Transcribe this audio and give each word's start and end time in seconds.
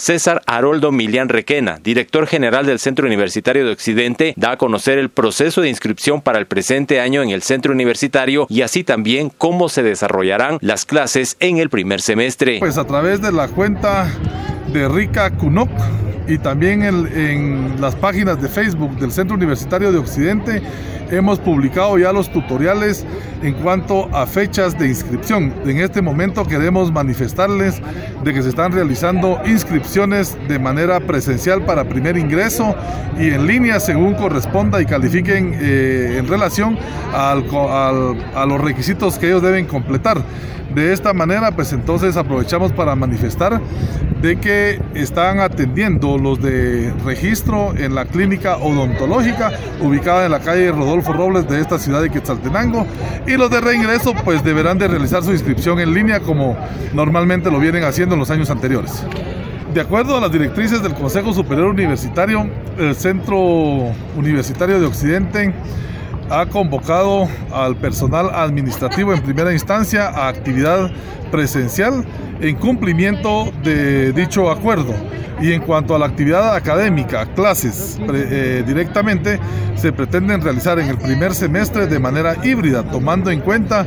César 0.00 0.40
Haroldo 0.46 0.92
Milian 0.92 1.28
Requena, 1.28 1.78
director 1.82 2.26
general 2.26 2.64
del 2.64 2.78
Centro 2.78 3.06
Universitario 3.06 3.66
de 3.66 3.72
Occidente, 3.72 4.32
da 4.38 4.52
a 4.52 4.56
conocer 4.56 4.98
el 4.98 5.10
proceso 5.10 5.60
de 5.60 5.68
inscripción 5.68 6.22
para 6.22 6.38
el 6.38 6.46
presente 6.46 7.00
año 7.00 7.22
en 7.22 7.28
el 7.28 7.42
centro 7.42 7.74
universitario 7.74 8.46
y 8.48 8.62
así 8.62 8.82
también 8.82 9.28
cómo 9.28 9.68
se 9.68 9.82
desarrollarán 9.82 10.56
las 10.62 10.86
clases 10.86 11.36
en 11.38 11.58
el 11.58 11.68
primer 11.68 12.00
semestre. 12.00 12.60
Pues 12.60 12.78
a 12.78 12.86
través 12.86 13.20
de 13.20 13.30
la 13.30 13.48
cuenta 13.48 14.10
de 14.72 14.88
Rica 14.88 15.30
Cunoc 15.32 15.68
y 16.30 16.38
también 16.38 16.82
en, 16.84 17.80
las 17.80 17.96
páginas 17.96 18.40
de 18.40 18.48
Facebook 18.48 18.96
del 18.98 19.10
Centro 19.10 19.36
Universitario 19.36 19.90
de 19.90 19.98
Occidente 19.98 20.62
hemos 21.10 21.40
publicado 21.40 21.98
ya 21.98 22.12
los 22.12 22.30
tutoriales 22.30 23.04
en 23.42 23.54
cuanto 23.54 24.08
a 24.14 24.26
fechas 24.26 24.78
de 24.78 24.86
inscripción. 24.86 25.52
En 25.64 25.80
este 25.80 26.00
momento 26.00 26.44
queremos 26.44 26.92
manifestarles 26.92 27.82
de 28.22 28.32
que 28.32 28.42
se 28.42 28.50
están 28.50 28.70
realizando 28.70 29.40
inscripciones 29.44 30.38
de 30.46 30.60
manera 30.60 31.00
presencial 31.00 31.64
para 31.64 31.88
primer 31.88 32.16
ingreso 32.16 32.76
y 33.18 33.30
en 33.30 33.48
línea 33.48 33.80
según 33.80 34.14
corresponda 34.14 34.80
y 34.80 34.86
califiquen 34.86 35.52
eh, 35.60 36.16
en 36.18 36.28
relación 36.28 36.78
a 37.12 37.34
los 38.46 38.60
requisitos 38.60 39.18
que 39.18 39.26
ellos 39.26 39.42
deben 39.42 39.66
completar. 39.66 40.22
De 40.74 40.92
esta 40.92 41.12
manera, 41.12 41.50
pues 41.50 41.72
entonces 41.72 42.16
aprovechamos 42.16 42.70
para 42.70 42.94
manifestar 42.94 43.60
de 44.22 44.36
que 44.38 44.80
están 44.94 45.40
atendiendo 45.40 46.18
los 46.18 46.40
de 46.42 46.92
registro 47.04 47.74
en 47.76 47.94
la 47.94 48.04
clínica 48.04 48.58
odontológica 48.58 49.52
ubicada 49.80 50.26
en 50.26 50.32
la 50.32 50.40
calle 50.40 50.70
Rodolfo 50.72 51.12
Robles 51.12 51.48
de 51.48 51.60
esta 51.60 51.78
ciudad 51.78 52.02
de 52.02 52.10
Quetzaltenango 52.10 52.86
y 53.26 53.36
los 53.36 53.50
de 53.50 53.60
reingreso 53.60 54.14
pues 54.24 54.44
deberán 54.44 54.78
de 54.78 54.88
realizar 54.88 55.22
su 55.22 55.32
inscripción 55.32 55.80
en 55.80 55.94
línea 55.94 56.20
como 56.20 56.56
normalmente 56.92 57.50
lo 57.50 57.58
vienen 57.58 57.84
haciendo 57.84 58.14
en 58.14 58.20
los 58.20 58.30
años 58.30 58.50
anteriores. 58.50 59.04
De 59.72 59.80
acuerdo 59.80 60.16
a 60.16 60.20
las 60.20 60.32
directrices 60.32 60.82
del 60.82 60.94
Consejo 60.94 61.32
Superior 61.32 61.68
Universitario, 61.68 62.50
el 62.76 62.94
Centro 62.96 63.38
Universitario 64.16 64.80
de 64.80 64.86
Occidente 64.86 65.54
ha 66.30 66.46
convocado 66.46 67.28
al 67.52 67.76
personal 67.76 68.30
administrativo 68.32 69.12
en 69.12 69.20
primera 69.20 69.52
instancia 69.52 70.08
a 70.08 70.28
actividad 70.28 70.90
presencial 71.30 72.04
en 72.40 72.56
cumplimiento 72.56 73.52
de 73.62 74.12
dicho 74.12 74.50
acuerdo. 74.50 74.94
Y 75.40 75.52
en 75.52 75.62
cuanto 75.62 75.94
a 75.94 75.98
la 75.98 76.06
actividad 76.06 76.54
académica, 76.54 77.26
clases 77.34 77.98
eh, 78.12 78.62
directamente 78.66 79.40
se 79.74 79.90
pretenden 79.90 80.42
realizar 80.42 80.78
en 80.78 80.88
el 80.88 80.98
primer 80.98 81.34
semestre 81.34 81.86
de 81.86 81.98
manera 81.98 82.36
híbrida, 82.44 82.82
tomando 82.82 83.30
en 83.30 83.40
cuenta 83.40 83.86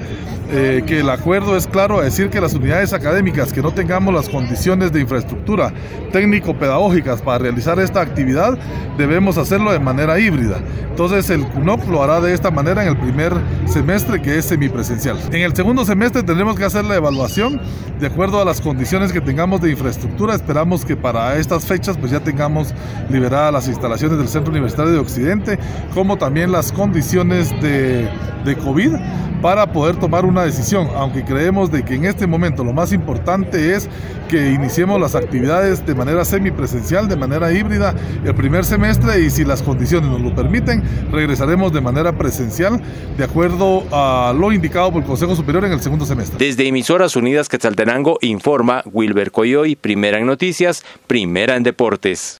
eh, 0.51 0.83
que 0.85 0.99
el 0.99 1.09
acuerdo 1.09 1.55
es 1.55 1.67
claro 1.67 1.99
a 1.99 2.03
decir 2.03 2.29
que 2.29 2.41
las 2.41 2.53
unidades 2.53 2.91
académicas 2.91 3.53
que 3.53 3.61
no 3.61 3.71
tengamos 3.71 4.13
las 4.13 4.29
condiciones 4.29 4.91
de 4.91 5.01
infraestructura 5.01 5.71
técnico-pedagógicas 6.11 7.21
para 7.21 7.39
realizar 7.39 7.79
esta 7.79 8.01
actividad, 8.01 8.57
debemos 8.97 9.37
hacerlo 9.37 9.71
de 9.71 9.79
manera 9.79 10.19
híbrida. 10.19 10.59
Entonces 10.89 11.29
el 11.29 11.47
CUNOC 11.47 11.87
lo 11.87 12.03
hará 12.03 12.19
de 12.33 12.37
esta 12.37 12.49
manera 12.49 12.81
en 12.81 12.89
el 12.89 12.97
primer 12.97 13.31
semestre 13.67 14.19
que 14.19 14.39
es 14.39 14.45
semipresencial. 14.45 15.19
En 15.31 15.43
el 15.43 15.55
segundo 15.55 15.85
semestre 15.85 16.23
tendremos 16.23 16.57
que 16.57 16.65
hacer 16.65 16.83
la 16.83 16.95
evaluación 16.95 17.61
de 17.99 18.07
acuerdo 18.07 18.41
a 18.41 18.45
las 18.45 18.59
condiciones 18.59 19.13
que 19.13 19.21
tengamos 19.21 19.61
de 19.61 19.69
infraestructura. 19.69 20.33
Esperamos 20.33 20.83
que 20.83 20.95
para 20.95 21.37
estas 21.37 21.63
fechas 21.63 21.95
pues 21.95 22.11
ya 22.11 22.21
tengamos 22.21 22.73
liberadas 23.11 23.53
las 23.53 23.67
instalaciones 23.67 24.17
del 24.17 24.27
Centro 24.27 24.49
Universitario 24.49 24.91
de 24.93 24.97
Occidente, 24.97 25.59
como 25.93 26.17
también 26.17 26.51
las 26.51 26.71
condiciones 26.71 27.51
de, 27.61 28.09
de 28.43 28.55
COVID 28.55 28.93
para 29.41 29.71
poder 29.71 29.97
tomar 29.97 30.25
una 30.25 30.43
decisión, 30.43 30.87
aunque 30.95 31.25
creemos 31.25 31.69
de 31.69 31.83
que 31.83 31.95
en 31.95 32.05
este 32.05 32.27
momento 32.27 32.63
lo 32.63 32.71
más 32.71 32.93
importante 32.93 33.75
es 33.75 33.89
que 34.29 34.51
iniciemos 34.51 34.99
las 35.01 35.15
actividades 35.15 35.85
de 35.85 35.93
manera 35.93 36.23
semipresencial, 36.23 37.09
de 37.09 37.17
manera 37.17 37.51
híbrida 37.51 37.93
el 38.23 38.33
primer 38.35 38.63
semestre 38.63 39.19
y 39.19 39.29
si 39.29 39.43
las 39.43 39.61
condiciones 39.61 40.09
nos 40.09 40.21
lo 40.21 40.33
permiten, 40.33 40.81
regresaremos 41.11 41.73
de 41.73 41.81
manera 41.81 42.17
presencial 42.17 42.81
de 43.17 43.23
acuerdo 43.23 43.83
a 43.91 44.33
lo 44.33 44.51
indicado 44.51 44.91
por 44.91 45.01
el 45.01 45.07
Consejo 45.07 45.35
Superior 45.35 45.65
en 45.65 45.73
el 45.73 45.81
segundo 45.81 46.05
semestre. 46.05 46.37
Desde 46.39 46.67
Emisoras 46.67 47.15
Unidas 47.15 47.49
Quetzaltenango 47.49 48.17
informa 48.21 48.81
Wilber 48.91 49.31
Coyoy, 49.31 49.75
primera 49.75 50.19
en 50.19 50.25
noticias, 50.25 50.83
primera 51.07 51.55
en 51.55 51.63
deportes. 51.63 52.31